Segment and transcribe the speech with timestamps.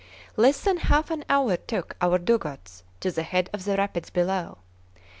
[0.35, 4.57] Less than half an hour took our dugouts to the head of the rapids below.